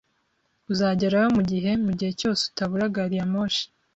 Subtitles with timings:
[0.71, 3.65] Uzagerayo mugihe, mugihe cyose utabura gari ya moshi